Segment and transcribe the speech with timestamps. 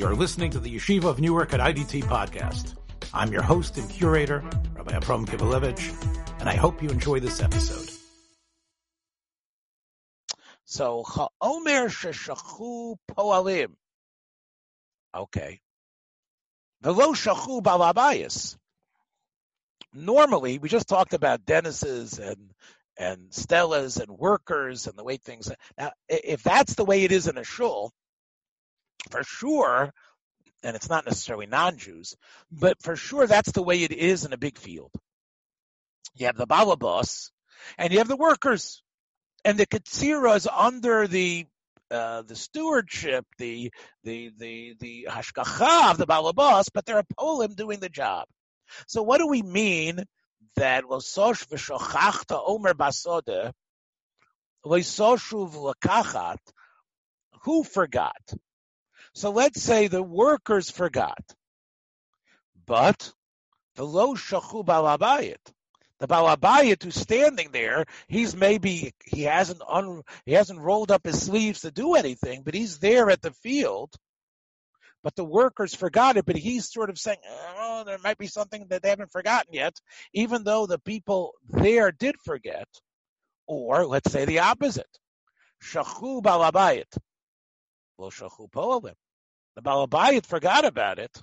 [0.00, 2.74] You're listening to the Yeshiva of Newark at IDT podcast.
[3.12, 4.42] I'm your host and curator,
[4.74, 7.90] Rabbi Abram Kibalevich, and I hope you enjoy this episode.
[10.64, 11.04] So,
[11.42, 13.72] Omer sheshachu poalim.
[15.14, 15.60] Okay.
[16.80, 18.56] Velo shachu balabayas.
[19.92, 22.54] Normally, we just talked about dentists and
[22.98, 25.52] and stellas and workers and the way things.
[25.76, 27.92] Now, if that's the way it is in a shul,
[29.10, 29.92] for sure,
[30.62, 32.16] and it's not necessarily non-Jews,
[32.50, 34.90] but for sure that's the way it is in a big field.
[36.14, 37.30] You have the balabas,
[37.78, 38.82] and you have the workers,
[39.44, 41.46] and the katsira is under the
[41.90, 43.72] uh, the stewardship, the
[44.04, 48.26] the the the hashgacha of the balabas, but they're a polim doing the job.
[48.86, 50.04] So what do we mean
[50.56, 53.52] that lososh v'shochachta omer basode
[54.64, 56.38] loisoshuv lakachat?
[57.42, 58.20] Who forgot?
[59.14, 61.22] So let's say the workers forgot,
[62.66, 63.12] but
[63.74, 65.36] the lo shachu balabayit.
[65.98, 71.20] The balabayit who's standing there, he's maybe he hasn't un, he hasn't rolled up his
[71.20, 73.92] sleeves to do anything, but he's there at the field.
[75.02, 77.18] But the workers forgot it, but he's sort of saying,
[77.58, 79.74] oh, there might be something that they haven't forgotten yet,
[80.12, 82.68] even though the people there did forget.
[83.46, 84.98] Or let's say the opposite.
[85.62, 86.96] Shachu balabayit.
[88.00, 91.22] The balabayit forgot about it,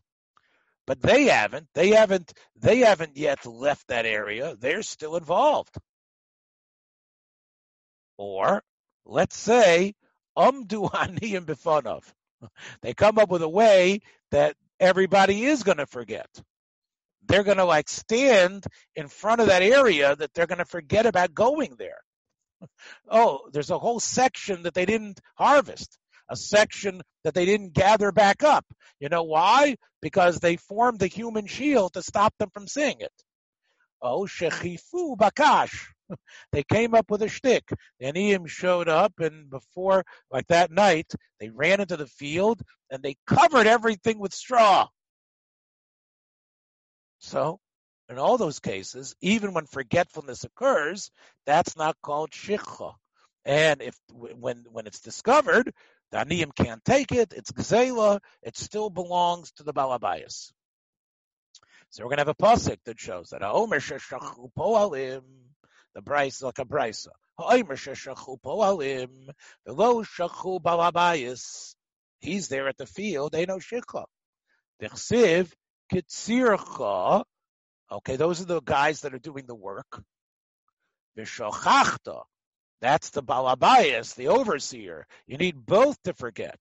[0.85, 1.67] but they haven't.
[1.73, 2.33] They haven't.
[2.55, 4.55] They haven't yet left that area.
[4.59, 5.75] They're still involved.
[8.17, 8.63] Or
[9.05, 9.93] let's say
[10.37, 12.03] umdu aniyim bifanov.
[12.81, 16.29] They come up with a way that everybody is going to forget.
[17.27, 21.05] They're going to like stand in front of that area that they're going to forget
[21.05, 21.99] about going there.
[23.09, 25.97] Oh, there's a whole section that they didn't harvest,
[26.29, 28.65] a section that they didn't gather back up.
[28.99, 29.75] You know why?
[30.01, 33.13] Because they formed the human shield to stop them from seeing it.
[34.01, 35.85] Oh, shechifu bakash.
[36.53, 37.67] They came up with a shtick.
[37.99, 41.11] The Aniyim showed up, and before, like that night,
[41.41, 44.87] they ran into the field and they covered everything with straw.
[47.19, 47.59] So,
[48.09, 51.11] in all those cases, even when forgetfulness occurs,
[51.45, 52.93] that's not called shikha.
[53.43, 55.73] And if when when it's discovered,
[56.11, 57.33] the Aniyim can't take it.
[57.35, 58.19] It's gzela.
[58.41, 60.51] It still belongs to the balabayas.
[61.89, 65.21] So we're going to have a pasuk that shows that Omer sheshachu poalim
[65.97, 67.07] the Bryce like a Brysa.
[72.19, 73.31] He's there at the field.
[73.31, 74.05] They know shikha.
[74.81, 75.51] Dichsiv
[75.91, 77.23] kitzircha.
[77.91, 80.03] Okay, those are the guys that are doing the work.
[81.17, 82.21] V'shochachta.
[82.81, 85.07] That's the balabayas, the overseer.
[85.25, 86.59] You need both to forget.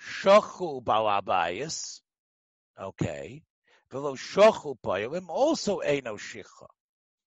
[0.00, 2.00] Shochu balabayas.
[2.80, 3.42] Okay.
[3.90, 6.66] Velo shochu payalim also eno shikha.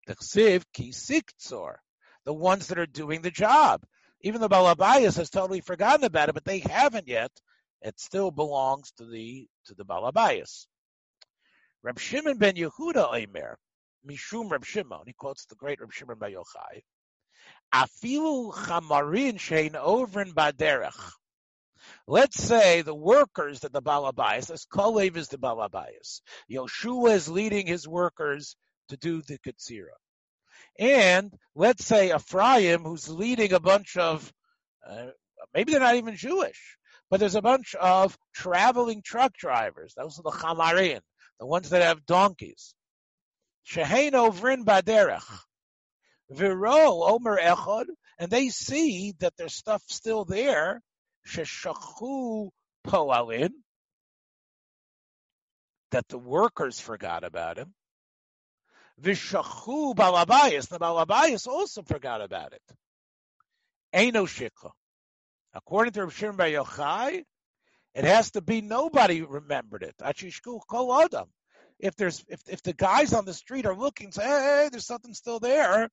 [0.07, 1.77] The chsiv ki siktzor,
[2.25, 3.85] the ones that are doing the job.
[4.23, 7.31] Even the Balabayas has totally forgotten about it, but they haven't yet.
[7.83, 10.67] It still belongs to the to the Balabayas.
[11.83, 13.59] Reb Shimon ben Yehuda Omer,
[14.05, 16.83] Mishum Reb Shimon, he quotes the great Reb Shimon ben Yochai,
[17.73, 21.13] Afilu chamarin shein ovrin baderech.
[22.07, 26.23] Let's say the workers that the Balabayas, this Kolev is the Balabayas.
[26.51, 28.57] Yoshua is leading his workers
[28.89, 29.97] to do the Katsira.
[30.79, 34.33] And let's say Ephraim, who's leading a bunch of,
[34.89, 35.09] uh,
[35.53, 36.79] maybe they're not even Jewish,
[37.11, 39.95] but there's a bunch of traveling truck drivers.
[39.95, 41.01] Those are the Chamarin,
[41.39, 42.75] the ones that have donkeys.
[43.67, 45.25] Shehein ovrin baderech.
[46.31, 47.87] Viro omer echad,
[48.19, 50.83] and they see that there's stuff still there.
[51.27, 52.51] Sheshachu
[52.87, 53.51] poalin,
[55.91, 57.75] that the workers forgot about him.
[59.01, 60.69] Vishachu balabayas.
[60.69, 62.63] The balabayas also forgot about it.
[63.95, 64.71] Eino shikha.
[65.55, 67.25] According to Rav Shimon Bar Yochai,
[67.95, 69.95] it has to be nobody remembered it.
[70.01, 71.29] Achishku kol adam.
[71.79, 75.15] If there's if if the guys on the street are looking, say, hey, there's something
[75.15, 75.89] still there.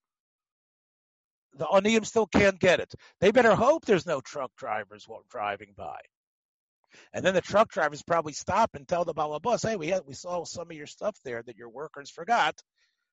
[1.57, 2.93] The Oniyim still can't get it.
[3.21, 5.99] They better hope there's no truck drivers driving by.
[7.13, 10.13] And then the truck drivers probably stop and tell the balabas, hey, we had, we
[10.13, 12.55] saw some of your stuff there that your workers forgot.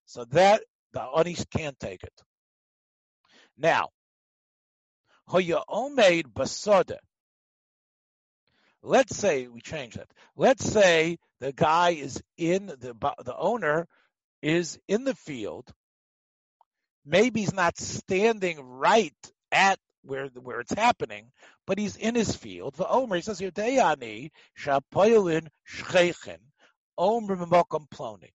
[0.07, 0.63] So that
[0.93, 2.13] the Anis can't take it.
[3.57, 3.89] Now,
[5.27, 6.99] Hoya Omeid Basada.
[8.83, 10.11] Let's say we change that.
[10.37, 13.87] Let's say the guy is in the the owner
[14.43, 15.73] is in the field.
[17.05, 19.15] Maybe he's not standing right
[19.51, 21.31] at where where it's happening,
[21.67, 22.75] but he's in his field.
[22.75, 26.39] The Omer he says Yodeyani Shapoilin Shchechen
[26.99, 28.31] Omer Memokom Ploni.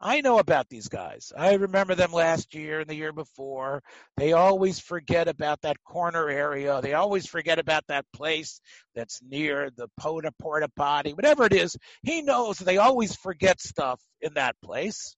[0.00, 1.32] I know about these guys.
[1.34, 3.82] I remember them last year and the year before.
[4.18, 6.80] They always forget about that corner area.
[6.82, 8.60] They always forget about that place
[8.94, 11.76] that's near the porta porta potty, whatever it is.
[12.02, 15.16] He knows they always forget stuff in that place.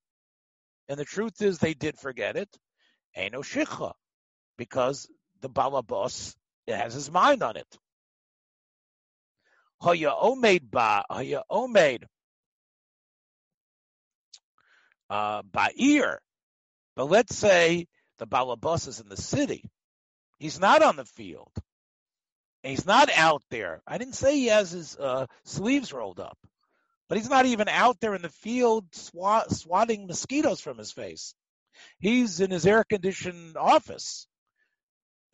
[0.88, 2.48] And the truth is they did forget it.
[3.16, 3.92] Ain't no shikha.
[4.56, 5.08] Because
[5.40, 6.34] the balabos
[6.68, 7.78] has his mind on it.
[9.82, 12.04] Haya omed ba, haya omed
[15.10, 16.16] uh, Ba'ir.
[16.94, 17.86] But let's say
[18.18, 19.64] the Balabas is in the city.
[20.38, 21.52] He's not on the field.
[22.62, 23.82] he's not out there.
[23.86, 26.38] I didn't say he has his uh, sleeves rolled up,
[27.08, 31.34] but he's not even out there in the field swat, swatting mosquitoes from his face.
[31.98, 34.26] He's in his air conditioned office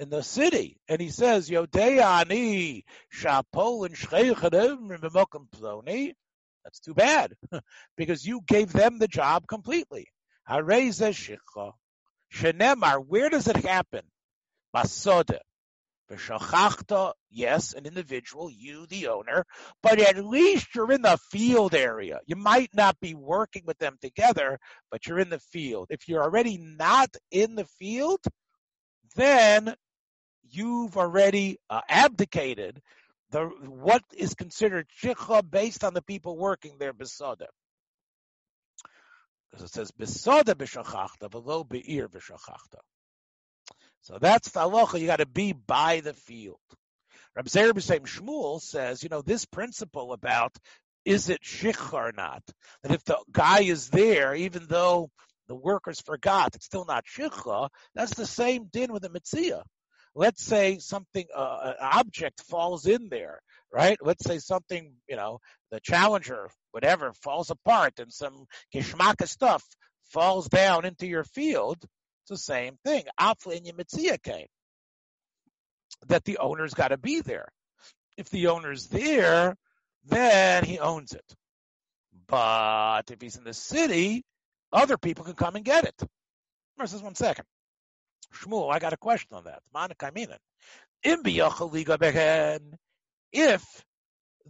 [0.01, 2.83] in the city, and he says, Yodeani
[3.15, 3.95] Shapol and
[5.51, 6.15] Ploni.
[6.65, 7.35] That's too bad
[7.97, 10.09] because you gave them the job completely.
[10.49, 11.73] Hareza Shikha.
[12.33, 14.03] Shenemar, where does it happen?
[16.17, 17.13] Basoda.
[17.31, 19.45] Yes, an individual, you, the owner,
[19.83, 22.21] but at least you're in the field area.
[22.27, 24.59] You might not be working with them together,
[24.91, 25.89] but you're in the field.
[25.91, 28.21] If you're already not in the field,
[29.17, 29.75] then
[30.43, 32.81] you've already uh, abdicated
[33.31, 37.47] the what is considered shikha based on the people working there besada.
[39.51, 42.81] Because it says besada b'shachachta, below be'ir b'shachachta.
[44.03, 45.01] So that's the halacha.
[45.01, 46.59] You got to be by the field.
[47.35, 50.55] Reb Zeir B'Seim Shmuel says, you know, this principle about
[51.05, 52.43] is it shikha or not?
[52.83, 55.11] That if the guy is there, even though
[55.49, 57.69] the workers forgot, it's still not shikha.
[57.95, 59.65] That's the same din with the mitzvah
[60.15, 63.41] let's say something, uh, an object falls in there,
[63.73, 63.99] right?
[64.01, 65.39] Let's say something, you know,
[65.71, 69.65] the Challenger, whatever, falls apart and some kishmaka stuff
[70.07, 71.83] falls down into your field.
[72.23, 73.05] It's the same thing.
[73.19, 74.47] Afla in your came.
[76.07, 77.49] That the owner's got to be there.
[78.17, 79.57] If the owner's there,
[80.05, 81.35] then he owns it.
[82.29, 84.25] But if he's in the city,
[84.73, 86.01] other people can come and get it.
[86.79, 87.45] Versus one second.
[88.35, 89.63] Shmuel, I got a question on that.
[89.75, 90.41] Monica, I mean it.
[93.33, 93.85] If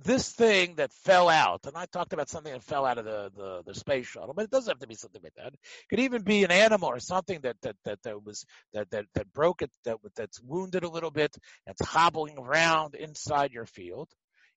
[0.04, 3.30] this thing that fell out, and I talked about something that fell out of the,
[3.36, 5.54] the, the, space shuttle, but it doesn't have to be something like that.
[5.54, 5.60] It
[5.90, 9.32] could even be an animal or something that that that, that was that, that that
[9.32, 11.36] broke it, that that's wounded a little bit,
[11.66, 14.08] that's hobbling around inside your field.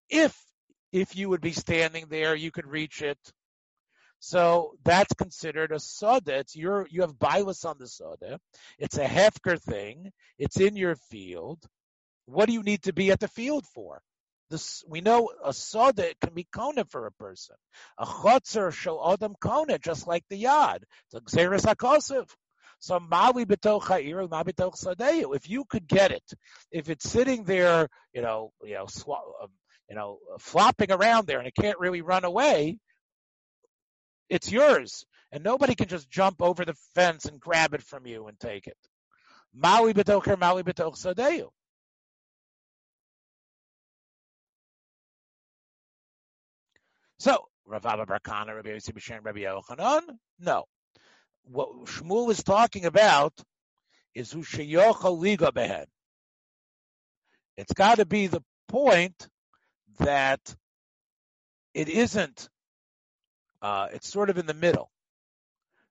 [0.10, 0.36] If
[0.92, 3.20] if you would be standing there, you could reach it.
[4.20, 6.40] So that's considered a soda.
[6.40, 8.40] It's your you have bilus on the soda.
[8.80, 10.12] It's a hefker thing.
[10.40, 11.64] It's in your field.
[12.26, 14.02] What do you need to be at the field for?
[14.88, 17.56] We know a soda can be kona for a person.
[17.98, 20.84] A chotzer shall adam kona, just like the yad.
[21.12, 22.26] It's a.
[22.80, 25.36] So mawi betoch ha'ir, mawi betoch.
[25.36, 26.24] If you could get it,
[26.72, 29.10] if it's sitting there, you know, you know, sw-
[29.42, 29.50] um,
[29.90, 32.78] you know, flopping around there and it can't really run away,
[34.30, 35.06] it's yours.
[35.32, 38.68] And nobody can just jump over the fence and grab it from you and take
[38.68, 38.78] it.
[39.56, 41.50] Betoch.
[47.20, 50.02] So, Rav Abba Barkana, Rabbi Yossi B'Shem, Rabbi Yochanan?
[50.40, 50.66] No.
[51.44, 53.34] What Shmuel is talking about
[54.14, 55.86] is who sheyocha liga behen.
[57.58, 59.28] It's got to be the point
[60.00, 60.56] that
[61.74, 62.50] it isn't
[63.62, 64.92] uh, it's sort of in the middle,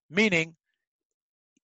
[0.08, 0.54] meaning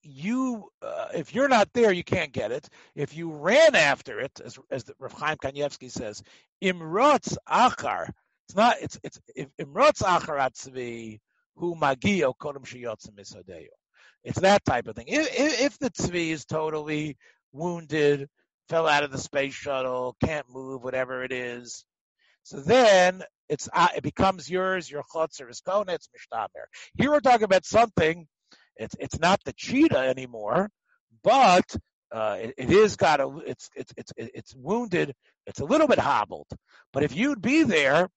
[0.03, 2.69] you, uh, if you're not there, you can't get it.
[2.95, 6.23] If you ran after it, as as the, Rav Chaim Kanievsky says,
[6.63, 8.11] imrotz achar.
[8.51, 8.79] It's not.
[8.83, 9.21] It's it's
[9.61, 11.21] imrotz achar atzvi
[11.55, 13.69] hu magio kodem sheyotzim misadeo.
[14.25, 15.05] It's that type of thing.
[15.07, 17.17] If, if, if the tzvi is totally
[17.53, 18.29] wounded,
[18.69, 21.85] fell out of the space shuttle, can't move, whatever it is,
[22.43, 24.91] so then it's uh, it becomes yours.
[24.91, 25.93] Your chotzer is kona.
[25.93, 26.65] It's mishtamer.
[26.97, 28.27] Here we're talking about something.
[28.75, 30.71] It's it's not the cheetah anymore,
[31.23, 31.73] but
[32.11, 35.15] uh, it, it is got a it's it's it's it's wounded.
[35.47, 36.49] It's a little bit hobbled.
[36.93, 38.09] But if you'd be there,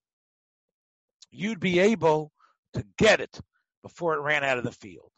[1.33, 2.31] you'd be able
[2.73, 3.39] to get it
[3.81, 5.11] before it ran out of the field.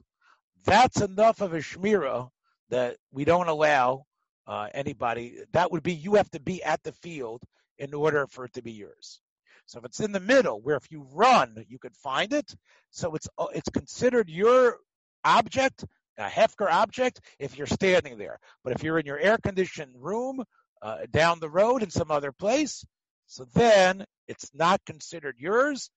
[0.66, 2.30] That's enough of a shmira
[2.70, 4.06] that we don't allow
[4.48, 5.38] uh, anybody.
[5.54, 7.44] That would be you have to be at the field
[7.78, 9.22] in order for it to be yours.
[9.68, 12.56] So if it's in the middle, where if you run, you could find it,
[12.92, 14.78] so it's uh, it's considered your
[15.24, 15.86] object
[16.18, 18.40] a hefker object if you're standing there.
[18.64, 20.44] But if you're in your air conditioned room
[20.82, 22.86] uh, down the road in some other place,
[23.28, 25.90] so then it's not considered yours.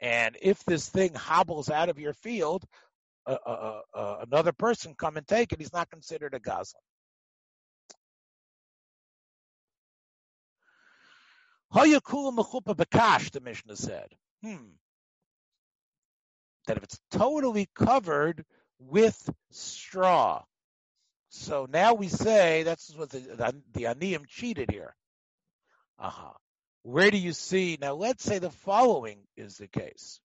[0.00, 2.64] And if this thing hobbles out of your field,
[3.26, 5.58] uh, uh, uh, another person come and take it.
[5.58, 6.82] He's not considered a goslin.
[13.32, 14.08] The Mishnah said,
[14.42, 14.56] hmm,
[16.66, 18.44] that if it's totally covered
[18.78, 20.42] with straw.
[21.30, 24.94] So now we say that's what the, the, the Aniyim cheated here.
[25.98, 26.32] Uh-huh.
[26.86, 27.76] Where do you see?
[27.80, 30.20] Now let's say the following is the case.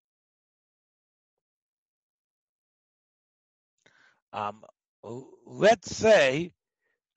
[4.32, 4.62] Um,
[5.44, 6.52] let's say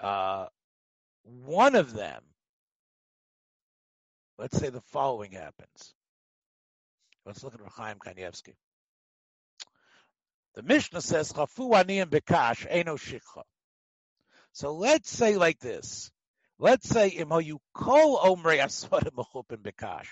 [0.01, 0.47] uh,
[1.25, 2.23] one of them,
[4.39, 5.93] let's say the following happens.
[7.27, 8.55] Let's look at Chaim Kanievsky.
[10.55, 13.43] The Mishnah says, Chafu aniyim bekash, eno shikha.
[14.53, 16.11] So let's say like this.
[16.59, 20.09] Let's say, you kol omrei asvadim mechupin bekash.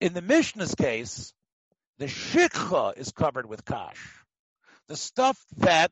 [0.00, 1.32] In the Mishnah's case,
[1.98, 4.24] the shikha is covered with kash.
[4.88, 5.90] The stuff that,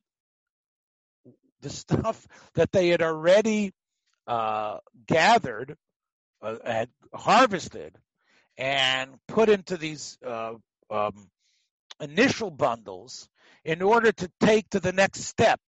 [1.61, 3.73] the stuff that they had already
[4.27, 5.77] uh, gathered,
[6.43, 7.97] uh, had harvested,
[8.57, 10.55] and put into these uh,
[10.91, 11.29] um,
[12.01, 13.29] initial bundles
[13.65, 15.61] in order to take to the next step.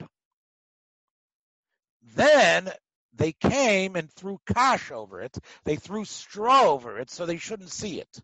[2.15, 2.71] Then
[3.15, 5.37] they came and threw kash over it.
[5.65, 8.21] They threw straw over it so they shouldn't see it.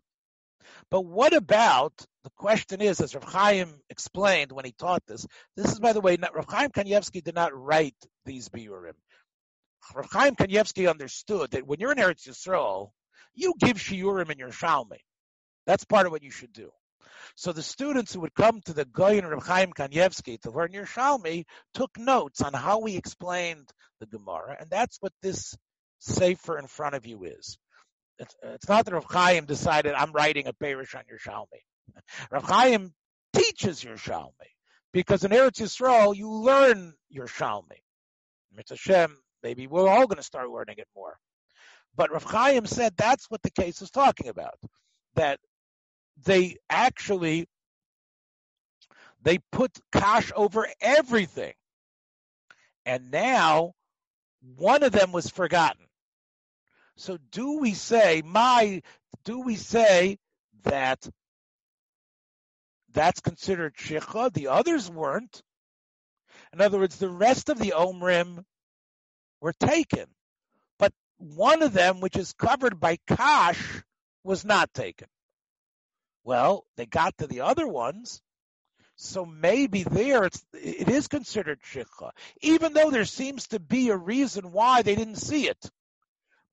[0.89, 5.25] But what about the question is, as Rav Chaim explained when he taught this,
[5.55, 8.95] this is by the way, Rav Chaim Kanievsky did not write these biurim.
[9.93, 12.91] Rav Chaim Kanievsky understood that when you're in Eretz Yisrael,
[13.33, 14.99] you give shiurim in your shalmi.
[15.65, 16.71] That's part of what you should do.
[17.35, 21.45] So the students who would come to the Goyin Reb Chaim Kanievsky to learn Yerushalmi
[21.73, 25.55] took notes on how we explained the Gemara, and that's what this
[25.99, 27.57] sefer in front of you is.
[28.19, 31.61] It's, it's not that Reb Chaim decided I'm writing a Perish on Yerushalmi.
[32.31, 32.93] Reb Chaim
[33.33, 34.31] teaches Yerushalmi
[34.93, 37.81] because in Eretz Yisrael you learn Yerushalmi.
[38.55, 41.17] Mitzvah Hashem, maybe we're all going to start learning it more.
[41.95, 44.57] But Rav Chaim said that's what the case is talking about.
[45.15, 45.39] That
[46.23, 47.47] they actually
[49.21, 51.53] they put kash over everything.
[52.85, 53.73] And now
[54.55, 55.85] one of them was forgotten.
[56.95, 58.81] So do we say my
[59.25, 60.17] do we say
[60.63, 61.09] that
[62.93, 64.31] that's considered shikha?
[64.31, 65.41] The others weren't.
[66.53, 68.45] In other words, the rest of the omrim
[69.41, 70.05] were taken,
[70.77, 73.83] but one of them, which is covered by kash,
[74.23, 75.07] was not taken.
[76.25, 78.19] Well, they got to the other ones,
[78.95, 82.09] so maybe there it's it is considered shikha,
[82.41, 85.69] even though there seems to be a reason why they didn't see it.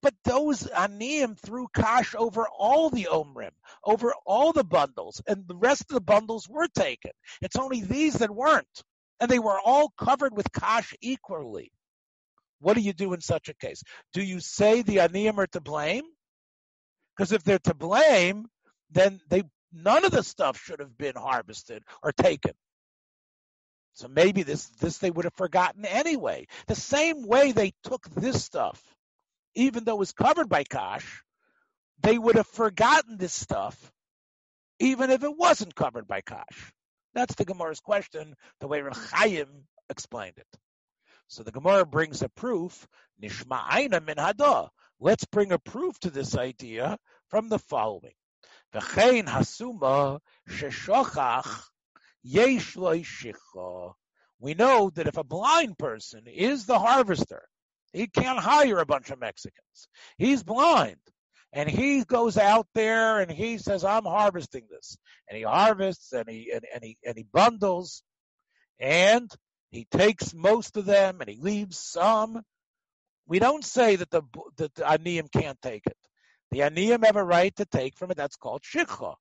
[0.02, 3.52] But those aniyim threw kash over all the omrim,
[3.82, 7.12] over all the bundles, and the rest of the bundles were taken.
[7.40, 8.82] It's only these that weren't,
[9.20, 11.72] and they were all covered with kash equally.
[12.60, 13.82] What do you do in such a case?
[14.12, 16.04] Do you say the aniyim are to blame?
[17.16, 18.48] Because if they're to blame,
[18.90, 22.52] then they none of the stuff should have been harvested or taken.
[23.94, 26.46] So maybe this this they would have forgotten anyway.
[26.66, 28.82] The same way they took this stuff,
[29.54, 31.22] even though it was covered by kash,
[32.00, 33.92] they would have forgotten this stuff,
[34.78, 36.72] even if it wasn't covered by kash.
[37.14, 40.46] That's the Gemara's question, the way Reb Chaim explained it.
[41.28, 42.86] So the Gemara brings a proof,
[43.22, 44.70] Nishma Aina min Hada.
[45.00, 46.98] Let's bring a proof to this idea
[47.28, 48.14] from the following.
[52.24, 52.76] Yesh
[54.38, 57.48] We know that if a blind person is the harvester,
[57.92, 59.88] he can't hire a bunch of Mexicans.
[60.16, 60.96] He's blind.
[61.52, 64.96] And he goes out there and he says, I'm harvesting this.
[65.28, 68.02] And he harvests and he and, and he and he bundles
[68.80, 69.30] and
[69.70, 72.42] he takes most of them and he leaves some.
[73.26, 74.22] We don't say that the
[74.56, 75.96] that the Aniyim can't take it.
[76.52, 78.18] The aniyim have a right to take from it.
[78.18, 79.14] That's called shikha.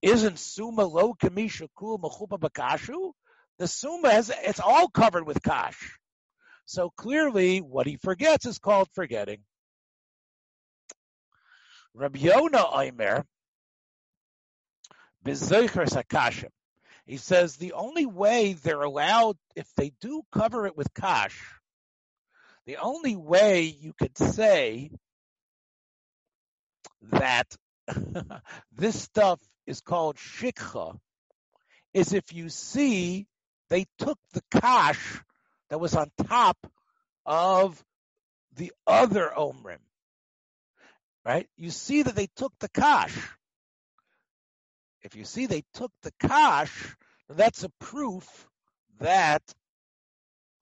[0.00, 3.12] Isn't suma lo kamisha kul mechupa bakashu?
[3.58, 5.98] The suma has it's all covered with kash.
[6.64, 9.40] So clearly, what he forgets is called forgetting.
[11.92, 13.24] Rabbi Yonah Oimer,
[15.22, 16.48] Bezoicher Sakashim.
[17.04, 21.38] He says the only way they're allowed, if they do cover it with kash,
[22.64, 24.90] the only way you could say
[27.10, 27.56] that
[28.72, 30.98] this stuff is called shikha
[31.94, 33.26] is if you see
[33.68, 35.20] they took the kash
[35.70, 36.58] that was on top
[37.24, 37.82] of
[38.56, 39.78] the other omrim.
[41.24, 41.48] Right?
[41.56, 43.16] You see that they took the kash.
[45.02, 46.96] If you see they took the kash,
[47.28, 48.48] that's a proof
[49.00, 49.42] that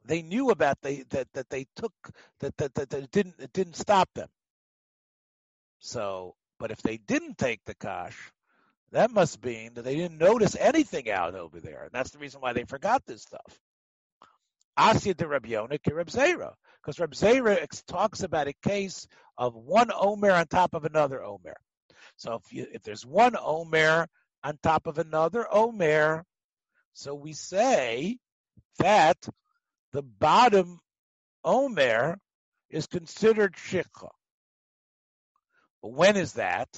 [0.04, 1.92] they knew about they that that they took
[2.40, 4.28] that that that, that it didn't it didn't stop them.
[5.80, 8.16] So, but if they didn't take the kash,
[8.92, 12.40] that must mean that they didn't notice anything out over there, and that's the reason
[12.40, 13.58] why they forgot this stuff.
[14.78, 19.06] Asya de Rabbi Yonah Reb Zera, because Reb Zera talks about a case
[19.36, 21.56] of one Omer on top of another Omer.
[22.16, 24.06] So if you, if there's one Omer
[24.42, 26.24] on top of another Omer,
[26.94, 28.18] so we say
[28.78, 29.16] that
[29.92, 30.78] the bottom
[31.44, 32.18] Omer
[32.70, 34.08] is considered Shikha.
[35.82, 36.68] But when is that?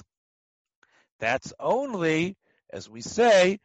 [1.19, 2.35] That's only,
[2.71, 3.59] as we say,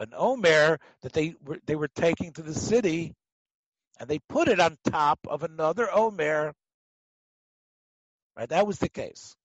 [0.00, 3.14] an Omer that they were, they were taking to the city
[3.98, 6.54] and they put it on top of another Omer.
[8.36, 8.48] Right?
[8.48, 9.36] That was the case.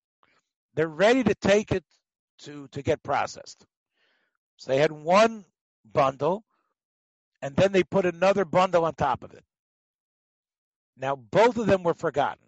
[0.75, 1.83] They're ready to take it
[2.39, 3.65] to, to get processed.
[4.57, 5.45] So they had one
[5.91, 6.43] bundle
[7.41, 9.43] and then they put another bundle on top of it.
[10.97, 12.44] Now both of them were forgotten.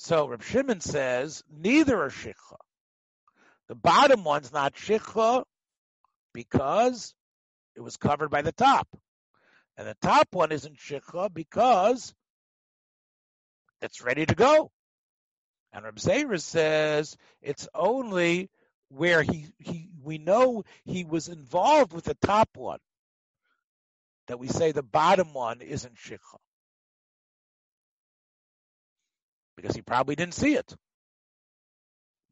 [0.00, 2.56] So Reb Shimon says neither are shikha.
[3.66, 5.42] The bottom one's not shikha
[6.32, 7.14] because
[7.74, 8.86] it was covered by the top.
[9.76, 12.14] And the top one isn't shikha because
[13.82, 14.70] it's ready to go.
[15.72, 18.50] And Reb Zera says it's only
[18.90, 22.78] where he, he we know he was involved with the top one
[24.28, 26.38] that we say the bottom one isn't shikha.
[29.58, 30.72] Because he probably didn't see it.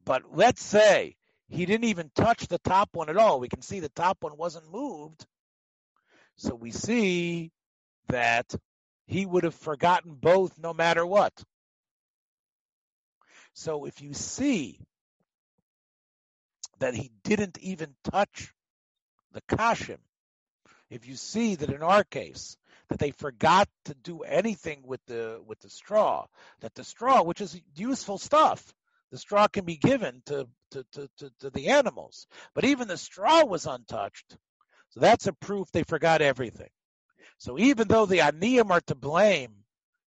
[0.05, 1.17] But let's say
[1.49, 3.41] he didn't even touch the top one at all.
[3.41, 5.25] We can see the top one wasn't moved.
[6.37, 7.51] So we see
[8.07, 8.55] that
[9.07, 11.33] he would have forgotten both no matter what.
[13.53, 14.79] So if you see
[16.79, 18.53] that he didn't even touch
[19.33, 19.97] the kashim,
[20.89, 22.55] if you see that in our case
[22.89, 26.25] that they forgot to do anything with the with the straw,
[26.61, 28.73] that the straw, which is useful stuff,
[29.11, 32.97] the straw can be given to to, to, to, to the animals, but even the
[32.97, 34.37] straw was untouched.
[34.89, 36.69] So that's a proof they forgot everything.
[37.37, 39.53] So even though the aniyim are to blame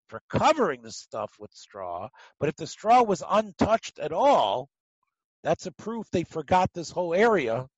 [0.08, 4.68] for covering the stuff with straw, but if the straw was untouched at all,
[5.42, 7.68] that's a proof they forgot this whole area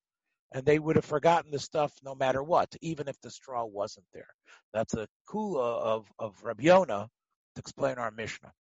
[0.53, 4.05] and they would have forgotten the stuff no matter what, even if the straw wasn't
[4.13, 4.27] there.
[4.73, 7.09] That's a kula of, of Rabbi Yonah
[7.55, 8.53] to explain our Mishnah.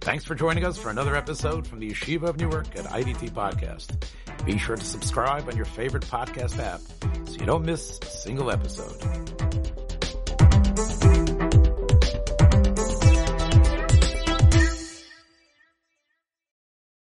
[0.00, 4.04] Thanks for joining us for another episode from the Yeshiva of Newark at IDT Podcast.
[4.44, 6.80] Be sure to subscribe on your favorite podcast app
[7.28, 9.79] so you don't miss a single episode.